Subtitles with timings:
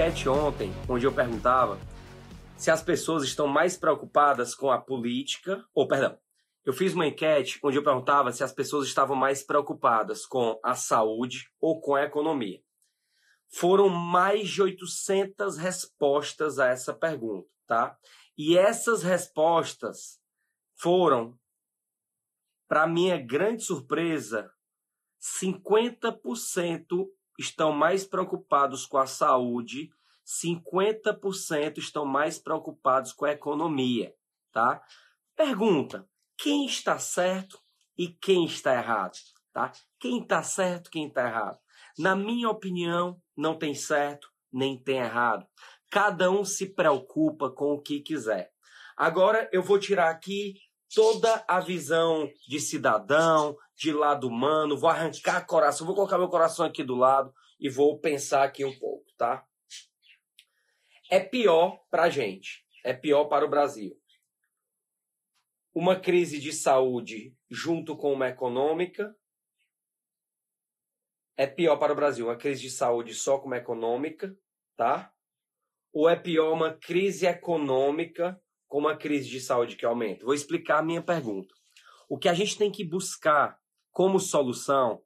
[0.00, 1.78] enquete ontem onde eu perguntava
[2.56, 6.18] se as pessoas estão mais preocupadas com a política, ou perdão,
[6.64, 10.74] eu fiz uma enquete onde eu perguntava se as pessoas estavam mais preocupadas com a
[10.74, 12.62] saúde ou com a economia.
[13.52, 17.94] Foram mais de 800 respostas a essa pergunta, tá?
[18.38, 20.18] E essas respostas
[20.76, 21.38] foram,
[22.66, 24.50] para minha grande surpresa,
[25.20, 27.06] 50%
[27.40, 29.90] estão mais preocupados com a saúde,
[30.44, 34.14] 50% estão mais preocupados com a economia,
[34.52, 34.82] tá?
[35.34, 37.58] Pergunta: quem está certo
[37.96, 39.16] e quem está errado,
[39.52, 39.72] tá?
[39.98, 41.58] Quem está certo, quem está errado?
[41.98, 45.46] Na minha opinião, não tem certo nem tem errado.
[45.90, 48.50] Cada um se preocupa com o que quiser.
[48.96, 50.54] Agora eu vou tirar aqui
[50.94, 56.66] toda a visão de cidadão, de lado humano, vou arrancar coração, vou colocar meu coração
[56.66, 59.46] aqui do lado e vou pensar aqui um pouco, tá?
[61.10, 63.96] É pior para a gente, é pior para o Brasil.
[65.72, 69.14] Uma crise de saúde junto com uma econômica
[71.36, 72.26] é pior para o Brasil.
[72.26, 74.36] Uma crise de saúde só com uma econômica,
[74.76, 75.12] tá?
[75.92, 80.24] Ou é pior uma crise econômica com uma crise de saúde que aumenta?
[80.24, 81.52] Vou explicar a minha pergunta.
[82.08, 83.58] O que a gente tem que buscar
[83.90, 85.02] como solução,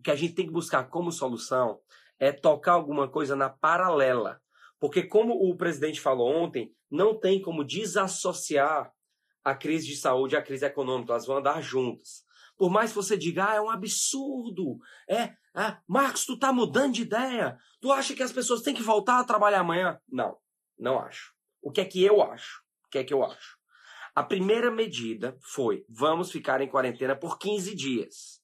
[0.00, 1.78] o que a gente tem que buscar como solução
[2.18, 4.40] é tocar alguma coisa na paralela.
[4.80, 8.90] Porque, como o presidente falou ontem, não tem como desassociar
[9.44, 12.24] a crise de saúde e a crise econômica, elas vão andar juntas.
[12.56, 16.94] Por mais que você diga, ah, é um absurdo, é, ah, Marcos, tu tá mudando
[16.94, 20.00] de ideia, tu acha que as pessoas têm que voltar a trabalhar amanhã?
[20.08, 20.38] Não,
[20.78, 21.34] não acho.
[21.60, 22.61] O que é que eu acho?
[22.92, 23.56] Que é que eu acho?
[24.14, 28.42] A primeira medida foi: vamos ficar em quarentena por 15 dias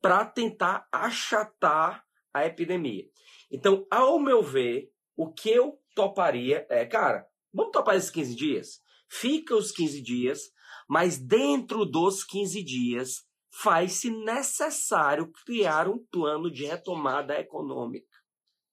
[0.00, 3.04] para tentar achatar a epidemia.
[3.50, 8.80] Então, ao meu ver, o que eu toparia é, cara, vamos topar esses 15 dias?
[9.06, 10.50] Fica os 15 dias,
[10.88, 18.16] mas dentro dos 15 dias faz-se necessário criar um plano de retomada econômica.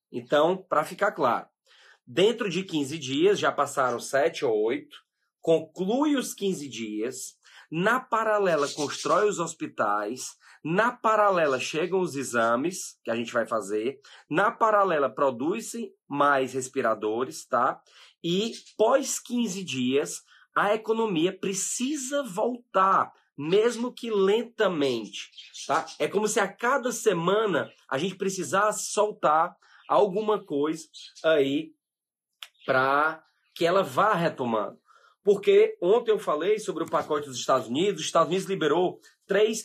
[0.09, 1.49] Então, para ficar claro,
[2.05, 5.06] dentro de 15 dias, já passaram 7 ou 8,
[5.47, 7.39] conclui os 15 dias,
[7.71, 14.01] na paralela constrói os hospitais, na paralela chegam os exames que a gente vai fazer,
[14.29, 17.81] na paralela produz-se mais respiradores, tá?
[18.21, 20.21] E pós 15 dias,
[20.53, 25.31] a economia precisa voltar, mesmo que lentamente,
[25.65, 25.85] tá?
[25.97, 29.55] É como se a cada semana a gente precisasse soltar
[29.87, 30.89] alguma coisa
[31.23, 31.71] aí
[32.65, 33.23] para
[33.55, 34.77] que ela vá retomando.
[35.27, 39.61] Porque ontem eu falei sobre o pacote dos Estados Unidos, os Estados Unidos liberou 3,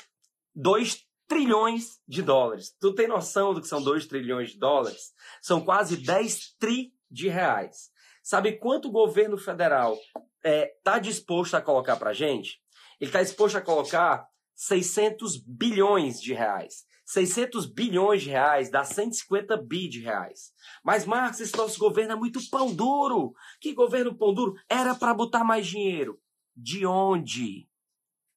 [0.57, 2.75] 2 trilhões de dólares.
[2.81, 5.13] Tu tem noção do que são 2 trilhões de dólares?
[5.41, 7.93] São quase 10 tri de reais.
[8.25, 12.61] Sabe quanto o governo federal está é, tá disposto a colocar para gente?
[13.01, 16.87] Ele está disposto a colocar 600 bilhões de reais.
[17.13, 20.51] 600 bilhões de reais dá 150 bi de reais.
[20.83, 23.35] Mas, Marcos, esse nosso governo é muito pão duro.
[23.61, 24.55] Que governo pão duro?
[24.67, 26.19] Era para botar mais dinheiro.
[26.57, 27.69] De onde?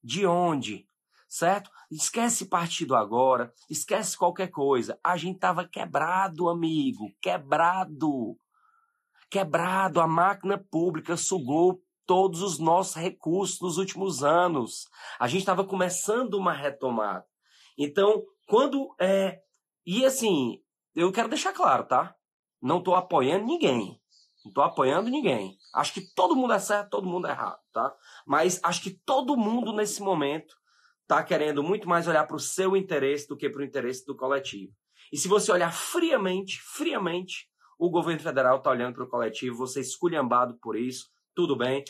[0.04, 0.86] De onde?
[1.26, 1.70] Certo?
[1.90, 4.98] Esquece partido agora, esquece qualquer coisa.
[5.02, 8.36] A gente tava quebrado, amigo, quebrado.
[9.30, 14.86] Quebrado, a máquina pública sugou todos os nossos recursos nos últimos anos.
[15.18, 17.24] A gente estava começando uma retomada.
[17.76, 19.40] Então, quando é.
[19.84, 20.60] E assim,
[20.94, 22.14] eu quero deixar claro, tá?
[22.60, 24.00] Não estou apoiando ninguém.
[24.44, 25.56] Não estou apoiando ninguém.
[25.74, 27.94] Acho que todo mundo é certo, todo mundo é errado, tá?
[28.26, 30.54] Mas acho que todo mundo nesse momento
[31.02, 34.16] está querendo muito mais olhar para o seu interesse do que para o interesse do
[34.16, 34.72] coletivo.
[35.12, 37.48] E se você olhar friamente, friamente,
[37.78, 41.84] o governo federal está olhando para o coletivo, você é esculhambado por isso, tudo bem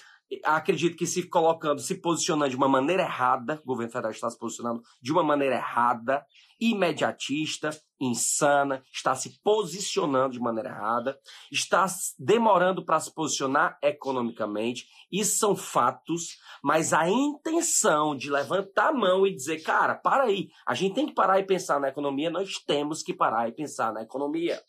[0.44, 4.38] acredito que se colocando, se posicionando de uma maneira errada, o governo federal está se
[4.38, 6.24] posicionando de uma maneira errada,
[6.58, 7.70] imediatista,
[8.00, 11.18] insana, está se posicionando de maneira errada,
[11.50, 11.86] está
[12.18, 14.86] demorando para se posicionar economicamente.
[15.10, 20.48] Isso são fatos, mas a intenção de levantar a mão e dizer, cara, para aí,
[20.66, 23.92] a gente tem que parar e pensar na economia, nós temos que parar e pensar
[23.92, 24.60] na economia.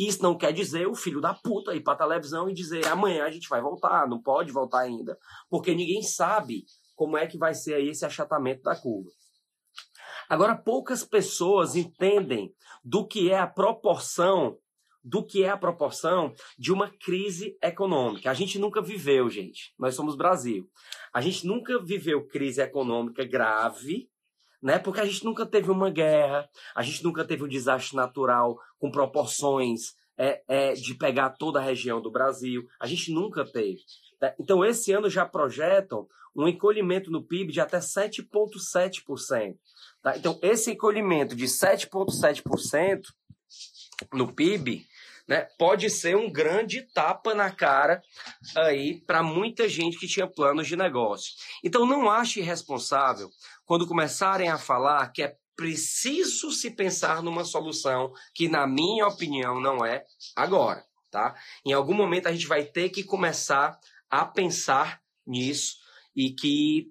[0.00, 3.30] Isso não quer dizer o filho da puta ir pra televisão e dizer amanhã a
[3.30, 5.18] gente vai voltar, não pode voltar ainda.
[5.50, 6.64] Porque ninguém sabe
[6.96, 9.10] como é que vai ser esse achatamento da curva.
[10.26, 12.50] Agora, poucas pessoas entendem
[12.82, 14.56] do que é a proporção
[15.02, 18.30] do que é a proporção de uma crise econômica.
[18.30, 19.74] A gente nunca viveu, gente.
[19.78, 20.68] Nós somos Brasil.
[21.12, 24.10] A gente nunca viveu crise econômica grave
[24.62, 24.78] né?
[24.78, 28.90] Porque a gente nunca teve uma guerra, a gente nunca teve um desastre natural com
[28.90, 32.66] proporções é, é, de pegar toda a região do Brasil.
[32.78, 33.80] A gente nunca teve.
[34.20, 34.34] Né?
[34.38, 39.56] Então, esse ano já projetam um encolhimento no PIB de até 7,7%.
[40.02, 40.16] Tá?
[40.16, 43.02] Então, esse encolhimento de 7,7%
[44.12, 44.86] no PIB
[45.30, 48.02] né, pode ser um grande tapa na cara
[48.56, 51.34] aí para muita gente que tinha planos de negócio.
[51.62, 53.30] Então, não ache irresponsável
[53.64, 59.60] quando começarem a falar que é preciso se pensar numa solução que, na minha opinião,
[59.60, 60.04] não é
[60.34, 61.36] agora, tá?
[61.64, 63.78] Em algum momento a gente vai ter que começar
[64.10, 65.76] a pensar nisso
[66.16, 66.88] e que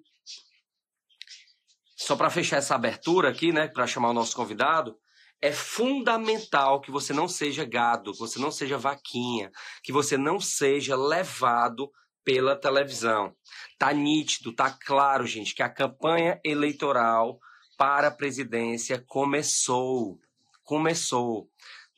[1.94, 4.96] só para fechar essa abertura aqui, né, para chamar o nosso convidado,
[5.42, 9.50] é fundamental que você não seja gado, que você não seja vaquinha,
[9.82, 11.90] que você não seja levado
[12.22, 13.34] pela televisão.
[13.78, 17.38] Tá nítido, tá claro, gente, que a campanha eleitoral
[17.78, 20.20] para a presidência começou.
[20.62, 21.48] Começou.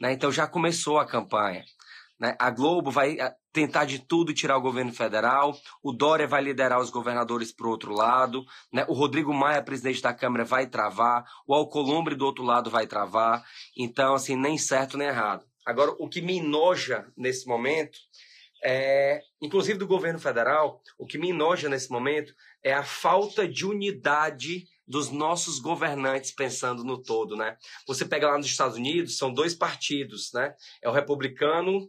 [0.00, 0.12] Né?
[0.12, 1.64] Então já começou a campanha.
[2.22, 2.36] Né?
[2.38, 6.80] A Globo vai eh, tentar de tudo tirar o governo federal, o Dória vai liderar
[6.80, 8.86] os governadores para o outro lado, né?
[8.88, 13.44] o Rodrigo Maia, presidente da Câmara, vai travar, o Alcolumbre do outro lado vai travar.
[13.76, 15.44] Então, assim, nem certo nem errado.
[15.66, 17.98] Agora, o que me enoja nesse momento
[18.64, 22.32] é, inclusive do governo federal, o que me enoja nesse momento
[22.62, 27.56] é a falta de unidade dos nossos governantes pensando no todo, né?
[27.86, 30.54] Você pega lá nos Estados Unidos, são dois partidos, né?
[30.82, 31.88] É o republicano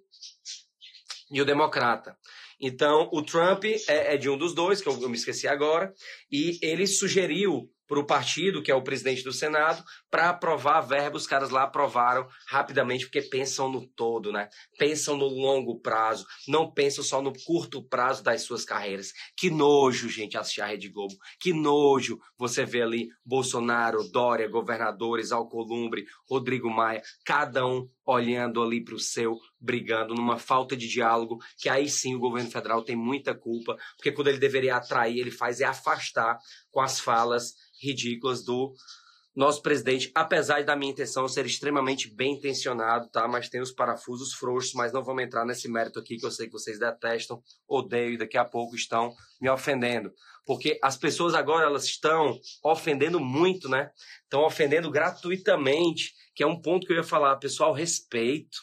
[1.32, 2.18] e o democrata.
[2.60, 5.94] Então, o Trump é, é de um dos dois, que eu, eu me esqueci agora,
[6.32, 10.82] e ele sugeriu para o partido, que é o presidente do Senado, para aprovar a
[10.82, 11.16] verba.
[11.16, 14.50] Os caras lá aprovaram rapidamente, porque pensam no todo, né?
[14.80, 19.12] Pensam no longo prazo, não pensam só no curto prazo das suas carreiras.
[19.38, 21.14] Que nojo, gente, assistir a Rede Globo.
[21.40, 28.84] Que nojo você vê ali Bolsonaro, Dória, governadores, Alcolumbre, Rodrigo Maia, cada um olhando ali
[28.84, 32.96] para o seu, brigando numa falta de diálogo, que aí sim o governo federal tem
[32.96, 36.38] muita culpa, porque quando ele deveria atrair, ele faz é afastar
[36.72, 38.74] com as falas ridículas do
[39.36, 43.28] nosso presidente, apesar da minha intenção ser extremamente bem intencionado, tá?
[43.28, 46.46] Mas tem os parafusos frouxos, mas não vamos entrar nesse mérito aqui que eu sei
[46.46, 50.14] que vocês detestam, odeio e daqui a pouco estão me ofendendo.
[50.46, 53.90] Porque as pessoas agora elas estão ofendendo muito, né?
[54.24, 58.60] Estão ofendendo gratuitamente, que é um ponto que eu ia falar, pessoal, respeito.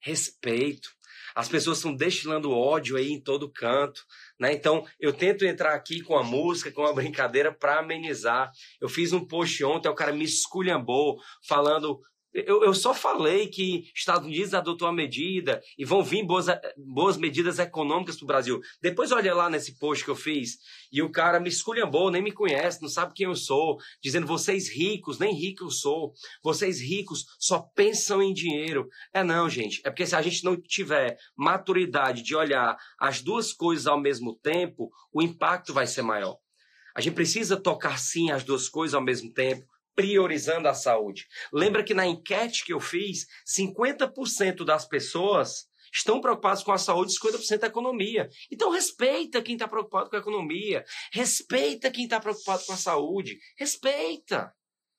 [0.00, 0.88] Respeito.
[1.34, 4.04] As pessoas estão destilando ódio aí em todo canto.
[4.38, 4.52] Né?
[4.52, 8.50] Então, eu tento entrar aqui com a música, com a brincadeira para amenizar.
[8.80, 12.00] Eu fiz um post ontem, o cara me esculhambou, falando
[12.32, 16.46] eu, eu, só falei que Estados Unidos adotou a medida e vão vir boas,
[16.76, 18.60] boas medidas econômicas para o Brasil.
[18.82, 20.58] Depois olha lá nesse post que eu fiz
[20.92, 24.68] e o cara me esculhambou, nem me conhece, não sabe quem eu sou, dizendo vocês
[24.68, 28.88] ricos, nem rico eu sou, vocês ricos só pensam em dinheiro.
[29.12, 33.52] É não, gente, é porque se a gente não tiver maturidade de olhar as duas
[33.52, 36.36] coisas ao mesmo tempo, o impacto vai ser maior.
[36.94, 39.64] A gente precisa tocar sim as duas coisas ao mesmo tempo
[39.98, 41.26] priorizando a saúde.
[41.52, 47.12] Lembra que na enquete que eu fiz, 50% das pessoas estão preocupadas com a saúde
[47.12, 48.28] e 50% a economia.
[48.48, 53.40] Então respeita quem está preocupado com a economia, respeita quem está preocupado com a saúde,
[53.56, 54.54] respeita.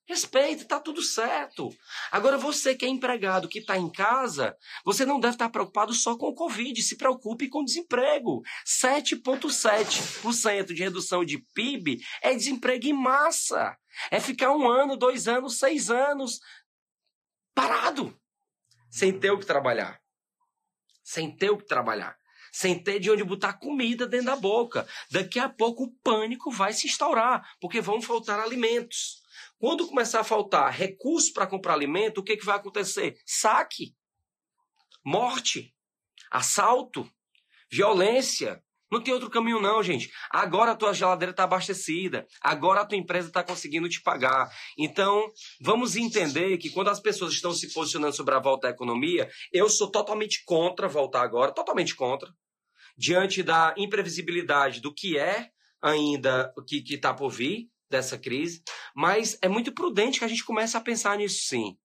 [0.09, 1.69] Respeita, tá tudo certo.
[2.11, 6.17] Agora, você que é empregado, que está em casa, você não deve estar preocupado só
[6.17, 8.41] com o Covid, se preocupe com o desemprego.
[8.65, 13.77] 7,7% de redução de PIB é desemprego em massa.
[14.09, 16.39] É ficar um ano, dois anos, seis anos
[17.53, 18.19] parado,
[18.89, 20.01] sem ter o que trabalhar.
[21.03, 22.17] Sem ter o que trabalhar.
[22.51, 24.87] Sem ter de onde botar comida dentro da boca.
[25.11, 29.18] Daqui a pouco o pânico vai se instaurar, porque vão faltar alimentos.
[29.59, 33.17] Quando começar a faltar recursos para comprar alimento, o que, que vai acontecer?
[33.25, 33.93] Saque,
[35.05, 35.75] morte,
[36.31, 37.05] assalto,
[37.69, 38.63] violência.
[38.89, 40.09] Não tem outro caminho, não, gente.
[40.31, 42.25] Agora a tua geladeira está abastecida.
[42.41, 44.49] Agora a tua empresa está conseguindo te pagar.
[44.77, 45.29] Então,
[45.61, 49.69] vamos entender que quando as pessoas estão se posicionando sobre a volta à economia, eu
[49.69, 52.33] sou totalmente contra voltar agora, totalmente contra.
[52.97, 55.49] Diante da imprevisibilidade do que é
[55.81, 58.61] ainda o que está por vir dessa crise.
[58.95, 61.77] Mas é muito prudente que a gente comece a pensar nisso sim.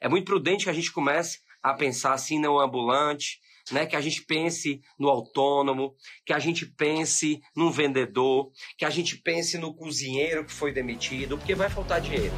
[0.00, 3.40] É muito prudente que a gente comece a pensar assim no ambulante,
[3.72, 3.86] né?
[3.86, 5.94] Que a gente pense no autônomo,
[6.24, 11.36] que a gente pense num vendedor, que a gente pense no cozinheiro que foi demitido,
[11.38, 12.34] porque vai faltar dinheiro.